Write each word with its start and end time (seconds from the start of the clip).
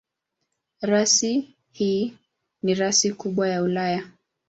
Rasi 0.81 1.55
hii 1.71 2.13
ni 2.63 2.73
rasi 2.73 3.13
kubwa 3.13 3.49
ya 3.49 3.63
Ulaya. 3.63 4.07